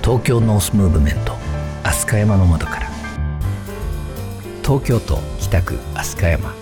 [0.00, 1.32] 東京ノースムーブメント
[1.82, 2.88] 飛鳥山の窓から。
[4.62, 6.54] 東京都北区飛鳥山。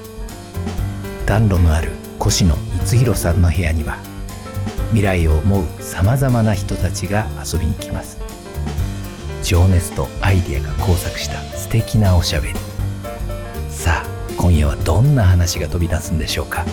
[1.26, 1.90] 暖炉のある
[2.24, 3.98] 越野光弘さんの部屋には
[4.88, 8.16] 未来を思うさまざまな人たちが遊びに来ます。
[9.42, 12.54] 情熱とアイデアが交錯した素敵なおしゃべり。
[13.68, 14.06] さあ
[14.38, 16.64] 今夜はどんな話が飛び出すんでしょうか。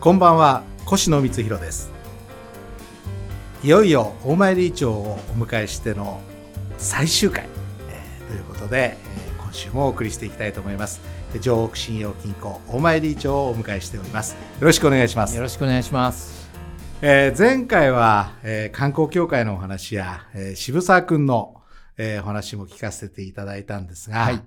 [0.00, 1.90] こんばんは越野光弘です。
[3.64, 6.20] いよいよ大前理事長をお迎えしての
[6.78, 7.48] 最終回、
[7.88, 11.00] えーということで、えー今週もお送りしていきたいと思います。
[11.40, 14.34] 城北信用金庫大前理事長をお迎えしております。
[14.34, 15.34] よろしくお願いします。
[15.34, 16.50] よろしくお願いします。
[17.00, 21.62] えー前回は、えー観光協会のお話や、えー渋沢くんの、
[21.96, 24.34] えーお話も聞かせていただいたんですが、はい。
[24.34, 24.42] えー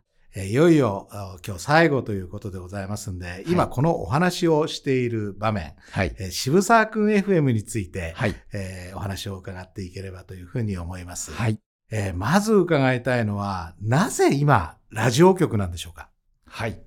[0.46, 6.16] いよいよあ今日最後ということでございますんで、今このお話をしている場面、はい。
[6.20, 8.36] えー渋沢くん FM について、はい。
[8.54, 11.32] えーお話を伺っていければというふうに思います。
[11.32, 11.60] はい。
[11.92, 16.10] えーまず伺いたいのは、なぜ今、ラジオ局なんでしょうか？
[16.46, 16.82] はい。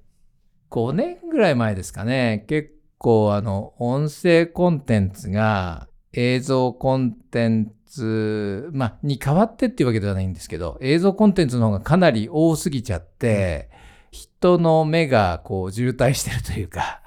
[0.70, 13.70] 5年ぐらい前ですかね、結構あの、音声コンテンツが映像コンテンツ、まあ、に変わってっていうわけではないんですけど、映像コンテンツの方がかなり多すぎちゃって、
[14.10, 17.02] 人の目がこう渋滞してるというか、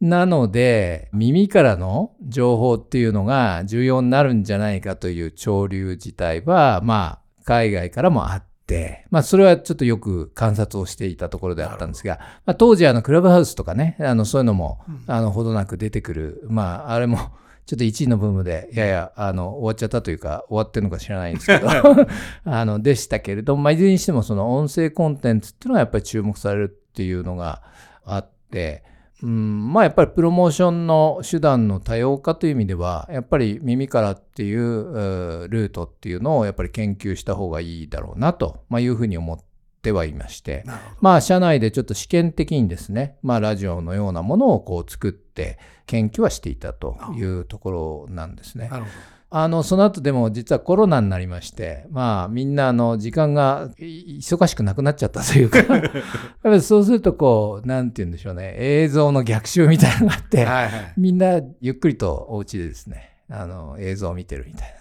[0.00, 17.18] なので、耳からの情報っていうのが重要になるんじゃないかという潮流自体は、まあ、海外からもあって、まあ、それはちょっとよく観察をしていたところであったんですが、まあ、当時、あの、クラブハウスとかね、あの、そういうのも、あの、ほどなく出てくる、まあ、あれも、
[17.70, 21.68] ちょっと1位のブームで、やや、あの、終わっちゃったというか、終わってるのか知らないんですけど、
[22.44, 27.62] あの、でしたけれども、まあ、いずれにしても、その音声コンテンツっていうのがやっぱり注目されるっていうのが
[28.04, 28.82] あって、
[29.22, 39.38] うん、まあやっぱりプロモーションの手段の多様化という意味では、やっぱり耳からっていうルートっていうのをやっぱり研究した方がいいだろうなと、まあ、いうふうに思っ
[39.80, 40.64] てはいまして。
[41.00, 48.70] まあ社内でちょっと試験的にですね、まあラジオのようなものをこう作って研究はしていたというところなんですね。
[49.32, 55.62] あの、その後でも実はコロナになりまして、まあみんなあの時間がい忙しくなくなっちゃったというか、
[56.60, 60.50] そうするとこう、なんて言うんでしょうね、映像の逆襲みたいなのがあって、ど。
[60.50, 60.92] はいはい。
[60.96, 64.79] みんなゆっくりとお家でですね、あの映像を見てるみたいな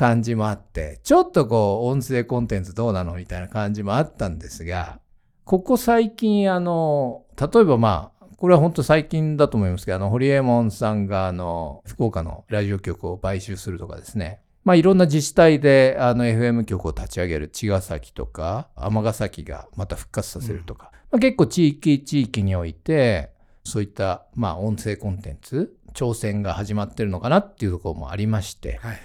[0.00, 4.98] 感じもあって、ちょっとこう音声コンテンツどうなのみたいな感じもあったんですが、
[5.44, 23.32] ここ最近あの、例えばまあ、これは本当最近だと思いますけど、あの、ホリエモンさんがあの、福岡のラジオ局を買収するとかですね、まあいろんな自治体であの FM 局を立ち上げる茅ヶ崎とか尼崎がまた復活させるとか、まあ、結構地域地域において
[23.64, 28.78] そういったまあ音声コンテンツ挑戦が始まってるのかなっていうところもありまして。
[28.82, 29.00] はい。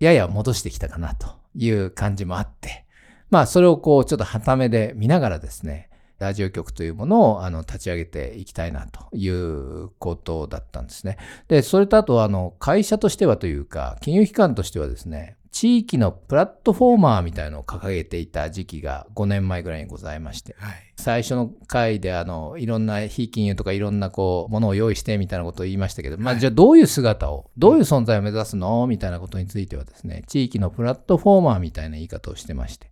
[0.00, 2.84] やや戻してきたかなという感じもあって
[3.30, 5.90] まあそれをこうちょっと傍目で見ながらですね
[6.20, 11.16] ラジオ局というものをあの立ち上げていきたいなということだったんですね。
[11.48, 20.72] で、それとあとあの会社としてはというか金融機関としてはですね地域のプラットフォーマーみたいのを掲げていた時期が5年前ぐらいにございましてはい。
[20.96, 28.86] 最初の回であのいろんな非金融とかいろんなこうものを用意してみたいなことを言いましたけど、まあ、じゃあどういう姿をどういう存在を目指すの？
[28.86, 32.90] みたいなことについてはですね地域のプラットフォーマーみたいな言い方をしてまして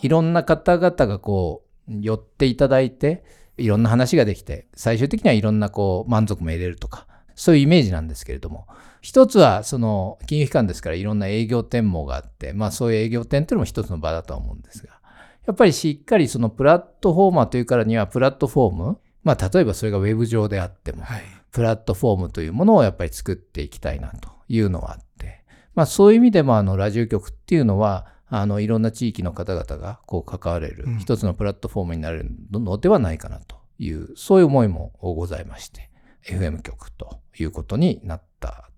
[0.00, 3.24] いろんな方々がこう寄っていただいて
[3.58, 8.66] いろんな話ができて最終的にはいろんなこう満足も得れるとかそういうイメージなんですけれども
[9.00, 15.00] 一つはその金融機関ですからいろんな営業店もがあってまあそういう営業店っていうのも一つの場だとは思うんですが
[15.46, 21.22] やっぱりしっかりそのプラットフォーマーというからにはプラットフォームまあ例えばそれがウェブ上であってもはい。
[21.52, 25.44] プラットフォームというものをやっぱり作っていきたいなというのはあって、
[25.74, 35.90] まあそういう意味でもあのラジオ局っていうのは、あのいろんな地域の方々がこう関われるうん一つのプラットフォームになれるのではないかなという、そういう思いもございまして、
[36.26, 38.22] FM 局ということになっ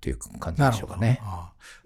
[0.03, 1.21] たという感じでしょうかね。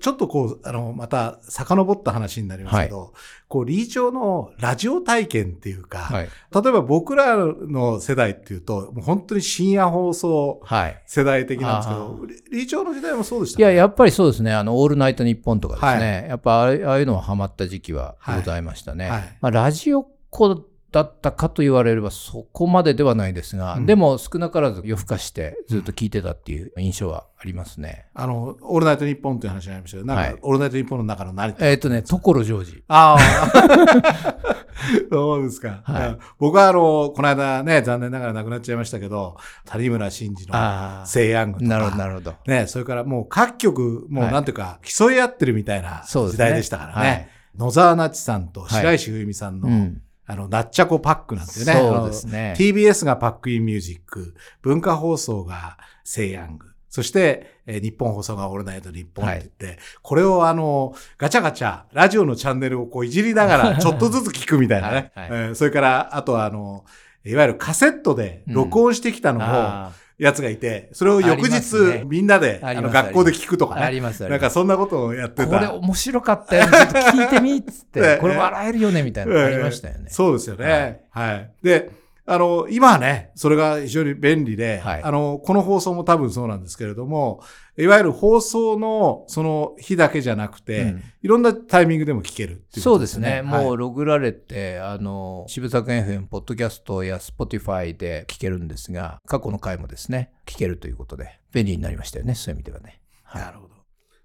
[0.00, 3.12] ちょっとこう、あの、また、遡った話になりますけど、
[3.48, 6.24] こう、理事長のラジオ体験っていうか、はい。
[6.24, 11.02] 例えば僕らの世代っていうと、もう本当に深夜放送はい。
[11.06, 14.52] 世代的なんですけあど、理理事長の時代もそうでしたいや、やっぱりそうですね。
[14.52, 16.22] あの、オールナイトニッポンとかですね。
[16.22, 19.04] はやっぱあれああいうのはハマった時期はございましたね。
[19.04, 20.64] はいはいまあ、ラジオっ子
[20.96, 28.06] だったかと言われればそこまでではないですが、うんでも少なからず夜更かしてずっと聞いてたっていう印象はありますね。
[28.14, 32.82] あの、オールナイトニッポンという話になりましたけど、なんか、はいオールナイトニッポンの中の何えっ、とね、所ジョージ。
[32.88, 33.19] ああ、
[35.12, 35.82] そうですか。
[35.84, 41.06] はいうん僕はあの、この間ね、残念ながら亡くなっちゃいましたけど、谷村新司の。
[41.06, 41.64] 西洋具とか。
[41.66, 42.34] なるほど、なるほど。
[42.46, 47.08] ね、それからもう各局、もうはいなんていうか、競い合ってるみたいな時代でしたからね。
[47.08, 47.28] はい
[47.58, 50.02] 野沢那智さんとはい白石冬美さんの、うん。
[50.26, 51.73] あの、ナッチャコパックなんていうね。
[51.73, 52.55] そうですね。
[52.58, 65.12] TBS がパックインミュージック、文化放送が西洋具、そして、えー日本放送がオールナイト日本って言って、これをあの、ガチャガチャ、ラジオのチャンネルをこういじりながら、ちょっとずつ聞くみたいなね。
[65.14, 66.84] はいはいえーそれから、あとはあの、
[67.25, 73.82] いわゆるカセットで録音してきたのを、あやつがいて、それを翌日、すねみんなで、あの、学校で聞くとかあ。
[73.82, 73.92] あね。
[73.96, 74.40] ります、なん。
[74.40, 75.46] かそんなことをやってた。
[75.46, 76.64] これ面白かったよ。
[76.64, 78.18] ちょっと聞いてみっつっええて。
[78.20, 80.06] これ笑えるよねみたいなのありましたよね。
[80.08, 81.02] そうですよね。
[81.10, 81.50] はい。
[81.62, 81.90] で、
[82.28, 87.40] あの、今はね、それが非常に便利で、はいあの、この放送も多分そうなんですけれども、
[87.78, 93.37] いわゆる放送のその日だけじゃなくて、うんいろんなタイミングでも聞けるっていうそうですすね。
[93.37, 93.43] ね。
[93.43, 103.00] もうはいログられて、あの、渋作 FM、ポッドキャストや Spotify で聞けるんですが、過去の回もですね、聞けるということで、便利になりましたよね、そういう意味ではね。
[103.25, 103.75] はいなるほど。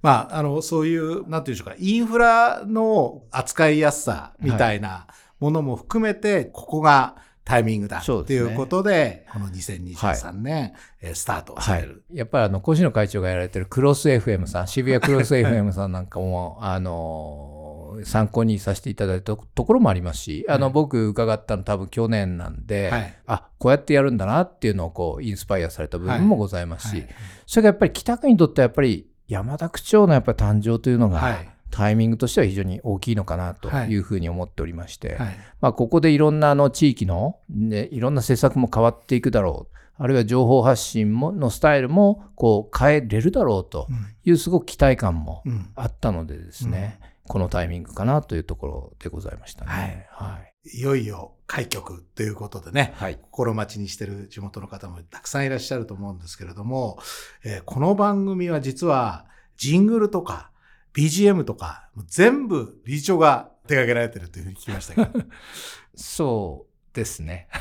[0.01, 5.07] まあ、あの、そういう、なんていうんでしょうか、インフラの扱いやすさみたいな
[5.39, 7.15] ものも含めて、ここが
[7.51, 8.51] タイミングだってそうですね。
[8.51, 11.81] いうことで、この2023年、えースタートさはい。
[11.81, 12.03] れる。。
[12.13, 23.15] やっぱりあの、越野会長がやられてるクロス FM さん、渋谷クロス FM さんなんかも、あの、参考にさせていただいたところもありますし、あの、はい僕伺ったの多分去年なんで、はい。
[23.27, 27.07] あ、こうやってやるんだなっていうのをこう、インスパイアされた部分もございますし、はい。
[27.45, 35.37] それがやっぱり北区にとってはやっぱり山田区長のやっぱり誕生というのが、はいタイミングとしては非常に大きいのかなというふうに思っておりまして、はい。
[35.61, 39.77] まあ、ここでいろんなあの地域の、ね、いろんな施策も変わっていくだろう。
[39.97, 43.87] あるいは情報発信ものスタイルもこう変えれるだろうと
[44.25, 50.07] いうすごく期待感もうんうんあったのでですね、このタイミングかなというところでございましたね。
[50.11, 50.77] はい。
[50.77, 53.17] いよいよ開局ということでね、はい。
[53.21, 56.99] 心待ちにしてる地元の方もたくさんいらっしゃると思うんですけれども、
[57.43, 59.25] えーこの番組は実は
[59.57, 60.50] ジングルとか
[60.93, 65.25] BGM とか全部理事長が手掛けられてるというふうに聞きましたけど。
[65.95, 67.47] そうですね。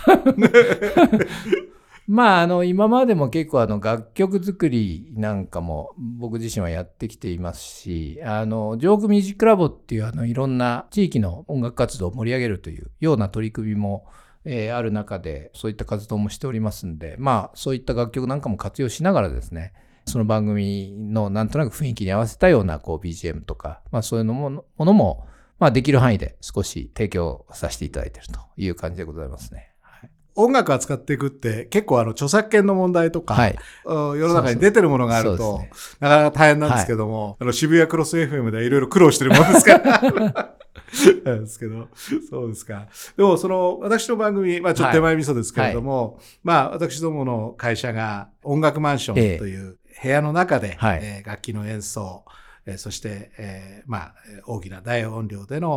[2.09, 14.07] まあ、あの、今までも結構あの楽曲作りなんかも僕自身はやってきていますし、あの、ジョークミュージックラボっていうあの、いろんな地域の音楽活動を盛り上げるというような取り組みも、
[14.45, 19.73] えーある中でそういった活動もしておりますんで、まあ、そういった楽曲なんかも活用しながらですね、
[20.07, 25.27] その番組のなんとなく雰囲気に合わせたようなこう BGM とか、まあそういうのもものも、
[25.59, 29.73] まあできる範囲で少し提供させていただいているという感じでございますね。
[29.81, 30.11] はい。
[30.35, 33.59] 音楽扱っていくって結構あの著作権の問題とか、はい。
[33.85, 40.57] うん世の中に出てるものがあると、そうそうそうなかなか大変なんですけども、あの渋谷クロス FM ではいろいろ苦労してるもんですから。
[41.25, 41.89] なんですけど、
[42.29, 42.89] そうですか。
[43.17, 52.25] でも、その、私の番組、まあちょっと手前味噌ですけれども、まあ私どもの会社が音楽マンションという部屋の中で、はいえー楽器の演奏、
[52.67, 55.71] えーそして、えーまあ、えー大きな大音量での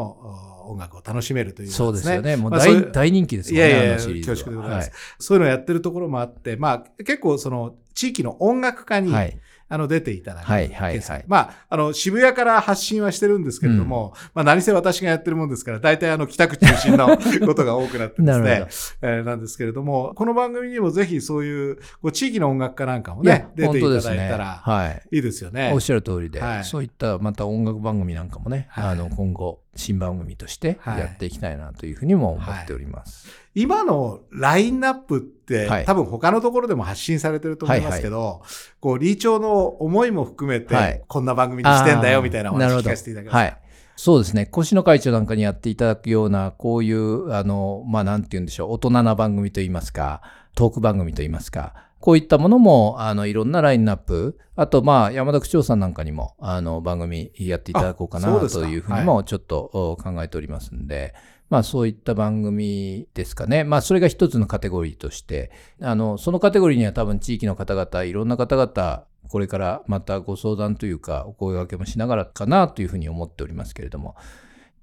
[0.66, 2.36] お音楽を楽しめるということそうですよね。
[2.36, 3.68] もう大,、まあそう大人気ですよね。
[3.68, 9.38] いやいや恐縮でございますそういうのをやってるところもあって、まあ、結構その地域の音楽家に、はい。
[9.74, 9.76] はい。
[9.76, 11.26] あの出ていただくはいはいはい。
[11.28, 18.60] まあ、あの渋谷から発信はしてるんですけれども、まあ何せ私がやってるもんですから、大体あの北区中心のことが多くなってですね
[19.02, 25.02] ほ、えーなんですけれども、この番組にもぜひそういうこう地域の音楽家なんかもね、出ていただいたらはい。
[25.12, 25.72] いいですよね。
[25.74, 26.64] おっしゃる通りで、はい。
[26.64, 28.86] そういったまた音楽番組なんかもね、はい。
[28.90, 31.00] あの今後新番組としてはい。
[31.00, 33.44] やっていきたいなというふうにも思っております。
[33.56, 35.86] 今のラインナップって、はい。
[35.86, 38.42] 多分他のところでも発信されてると思いますけど、
[38.80, 41.02] こう、リーチョの思いも含めて、はい。
[41.08, 43.38] こんな番組にしてんだよみたいなお話聞かせていただけますか。
[43.40, 43.58] はい。
[43.96, 44.50] そうですね。
[44.58, 50.22] 越野会長なんかにやっていただくような、こういう、あの、まあ、なんて言うんでしょう、大人な番組といいますか、
[50.56, 61.14] トーク番組といいますか、こういったものも、あの、いろんなラインナップ、あと、まあ、山田区長さんなんかにも、あの、番組やっていただこうかなというふうにも、ちょっとお考えておりますんで、
[61.50, 63.64] まあ、そういった番組ですかね。
[63.64, 65.52] まあ、それが一つのカテゴリーとして、
[65.82, 74.16] あの、そのカテゴリーには多分地域の方々、いろんな方々、これからまたご相談というか、お声掛けもしながらかなというふうに思っておりますけれども、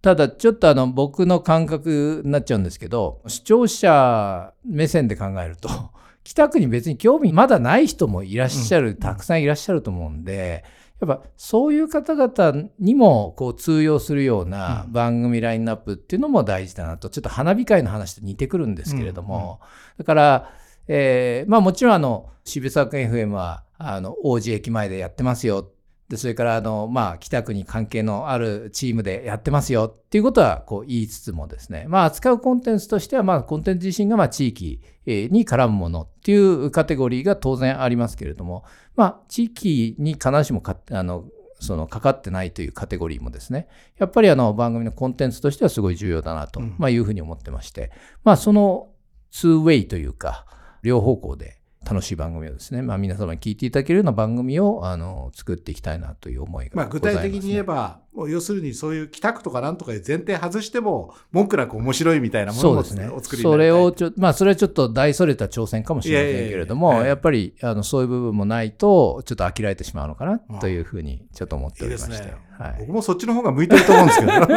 [0.03, 5.69] ただちょっとあの僕の感覚になっちゃうんですけど、視聴者目線で考えると、
[6.25, 10.65] 北区に別に興味まだない人もいらっしゃる、たくさんいらっしゃると思うんで、
[11.01, 19.61] やっぱそういう方々にもこう通用するような番組ラインナップっていうのも大事だなと、ちょっと花火会の話と似てくるんですけれども、
[19.99, 20.51] だから、
[20.89, 25.71] えーまあもちろんあの渋沢区 FM はあの王子駅前でやってますよ。
[26.11, 29.85] でそれからあの、まあ、北区に関係のあるチームでやってますよ。
[29.85, 38.65] っていうことはこう言いつつもですね、まあ、扱うコンテンツとしては、まあ、コンテンツ自身がまあ地域に絡むものっていうカテゴリーが当然ありますけれども、
[38.97, 41.27] まあ、地域に必ずしもかあの
[41.61, 43.69] そのかかってないというカテゴリーもですね、
[43.99, 47.93] やっぱりあの番組のコンテンツとしてはすごい重要だなと、まあ、いうふうに思ってまして、
[48.25, 48.89] まあ、その
[49.33, 50.47] 2way というか、
[50.83, 72.15] 両方向で楽しい番組をですね、まあ、皆様に聞いていただけるような番組をあの作っていきたいなという思いが、ね、まあ、具体的に言えば、要するにそういう北区とかなんとかで前提外しても、文句なく面白いみたいなものも、ね、お作りそれをちょ、まあ、それはちょっと大それた挑戦かもしれませんけれども、やっぱりあのそういう部分もないと、ちょっと飽きられてしまうのかなというふうにちょっと思っておりまして。
[72.15, 72.51] いいね。
[72.61, 74.33] はい、僕もそっちの方が向いてると思うんですけど。
[74.33, 74.51] なん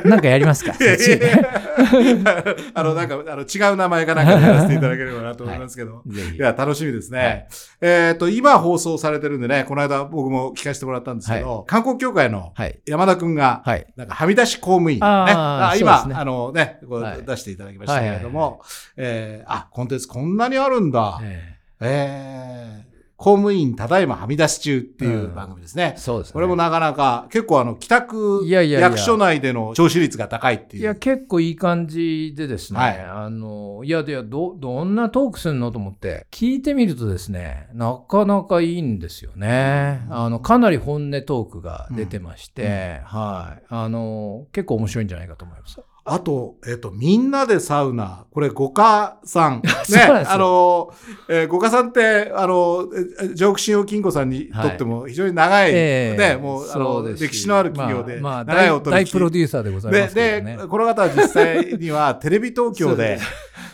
[0.00, 0.74] か、なんかやりますか？
[2.74, 5.94] あの、なんか、あの、違う名前かなんかやらせていただければなと思いますけど。
[5.94, 7.18] はい、いや、楽しみですね。
[7.18, 7.46] はい、
[7.82, 12.39] えっ、と、今放送されてるんでね、この間僕も聞かせてもらったんですけど、はい、観光協会の
[12.86, 18.62] 山田くんが、はい、なんかはみ出し公務員、ね、あ今、ね、あのね、こう出していただきましたけれども、
[18.96, 21.20] えー、あ、コンテンツこんなにあるんだ。
[21.22, 22.89] えー、えー
[23.20, 25.92] 公務員ただいまはみ出し中っていう番組ですね。
[25.94, 26.32] うん、そうですね。
[26.32, 30.82] これもなかなか結構あの帰宅役所内での聴取率が高いっていう。
[30.82, 32.80] いや、結構いい感じでですね。
[32.80, 40.00] はい、あの、いや、いや、ど、どんなトークするのと思って、聞いてみるとですね、なかなかいいんですよね。
[40.06, 43.62] うん、あの、かなり本音トークが出てまして、うん、はい。
[43.68, 45.78] あの、結構面白いんじゃないかと思います。
[46.04, 48.24] あと、えっ、ー、と、みんなでサウナ。
[48.32, 49.62] これ、五花さん。
[49.90, 50.00] ね。
[50.26, 50.92] あの、
[51.28, 52.88] えー、五花さんって、あの、
[53.34, 63.18] ジョーク信用金庫さんにとっても非常に長い、はい、ね、えー、もう、あの、歴史のある企業で、まあ、長いお取引、大プロデューサーでございますで、で、この方は実際には、 テレビ東京で、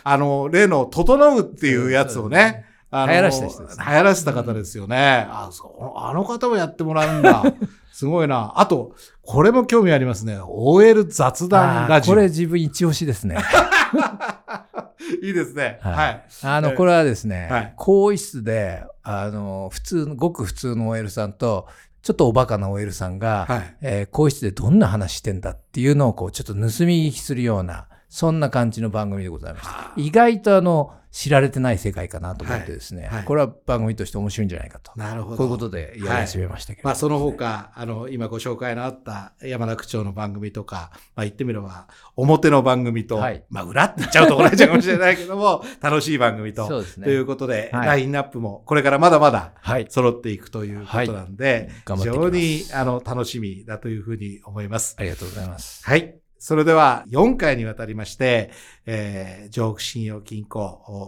[0.03, 3.85] あの、例の、整うっていうやつをね、あの流行らせた人です、ね。
[3.87, 5.25] 流行らせた方ですよね。
[5.29, 7.43] うん、あ、そう、あの方もやってもらうんだ。
[7.97, 8.53] すごいな。
[8.57, 10.37] あと、これも興味ありますね。
[10.39, 12.13] OL 雑談ラジオ。
[12.13, 13.39] これ自分一押しですね。
[15.23, 15.79] いいですね。
[15.81, 15.93] はい。
[15.95, 21.67] はい、あの、これはですね、はい、更衣室で、あの、普通の、ごく普通の OL さんと、
[22.03, 29.93] ちょっとおバカな OL さんが、はい、えー、更衣室でどんな話してんだっていうのを、こう、ちょっと盗み聞きするような、そんな感じの番組でございました。
[29.95, 34.91] 意外とあの、知られてない世界かなと思ってですね、はいはい、これは番組として面白いんじゃないかと。
[34.95, 35.37] なるほど。
[35.37, 43.17] こういうことでやり始めましたけど、はい、まあその他、あの、今ご紹介のあった山田区長の番組とか、まあ言ってみれば、表の番組と、
[43.49, 49.53] まあ裏って言っちゃうところちゃうかもしれないけども、 楽しい番組と、そうですね、ということで、ラインナップもこれからまだまだ
[49.89, 54.95] 揃っていくということなんで、非常にあの楽しみだというふうに思います。
[54.99, 55.83] ありがとうございます。
[55.83, 56.26] はい。
[56.39, 58.51] それでは4回にわたりまして、
[58.85, 60.59] えー、上北信用金庫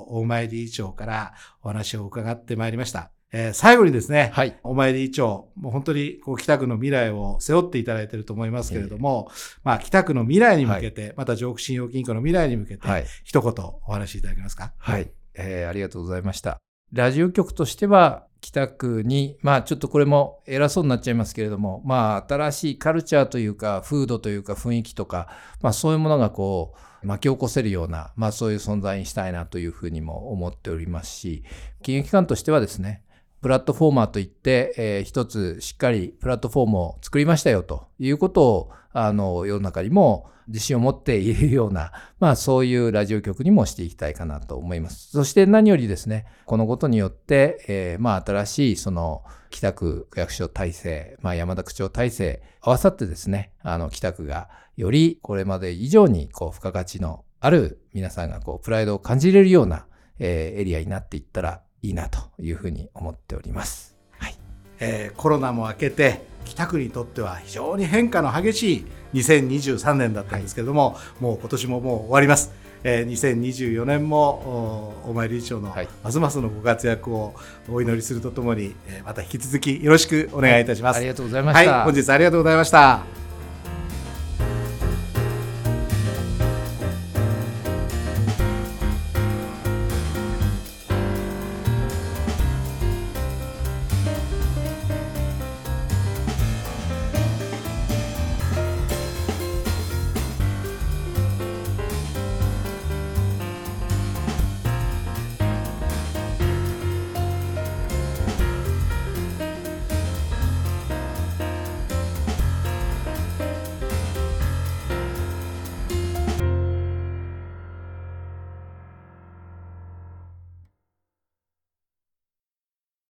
[0.10, 3.12] 大前理事長からお話を伺ってまいりました。
[3.32, 9.30] えー、最後にですね、はい、お前理事長、もう本当にこう北区の未来を背負っていただいていると思いますけれども、
[9.64, 14.74] まあ北区の未来に向けて、はい、また上北信用金庫の未来に向けて、はい、一言お話しいただけますか？
[14.80, 16.60] はい、えー、ありがとうございました。
[16.92, 25.28] ラジオ局としては、北区に、まあちょっとこれも偉そうになっちゃいますけれども、まあ新しいカルチャーというか、風土というか雰囲気とか、
[25.62, 31.44] まあそういうものがこう、巻き起こせるような、まあそういう存在にしたいなというふうにも思っておりますし、
[31.84, 33.04] 金融機関としてはですね、
[33.42, 45.12] プラットフォーマーといって、えー、一つしっかりプラットフォームを作りましたよということを、あの、世の中にも自信を持って言えるような、 まあそういうラジオ局にもしていきたいかなと思います。
[45.12, 59.86] そして何よりですね、このことによって、えー、まあ新しいその北区区役所体制、まあ山田区長体制、合わさってですね、あの北区がよりこれまで以上にこう付加価値のある皆さんがこうプライドを感じれるような、
[60.20, 63.96] えー、エリアになっていったらいいなというふうに思っております。
[64.18, 64.36] はい。
[64.80, 72.52] えー、コロナも明けて北区にとっては非常に変化の激しい2023年だったんですけれども、はい、もう今年ももう終わります。
[72.84, 77.36] えー、2024年もお前理事長のますますのご活躍を
[77.70, 83.29] お祈りするとともに、えー、また引き続きよろしくお願いいたします、はい、ありがとうございました、はい、本日ありがとうございました